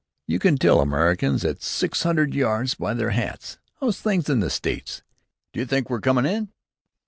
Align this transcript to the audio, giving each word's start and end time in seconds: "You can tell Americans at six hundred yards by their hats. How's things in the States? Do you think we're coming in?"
"You 0.25 0.39
can 0.39 0.57
tell 0.57 0.79
Americans 0.81 1.45
at 1.45 1.61
six 1.61 2.01
hundred 2.01 2.33
yards 2.33 2.73
by 2.73 2.95
their 2.95 3.11
hats. 3.11 3.59
How's 3.79 4.01
things 4.01 4.29
in 4.31 4.39
the 4.39 4.49
States? 4.49 5.03
Do 5.53 5.59
you 5.59 5.65
think 5.67 5.91
we're 5.91 6.01
coming 6.01 6.25
in?" 6.25 6.49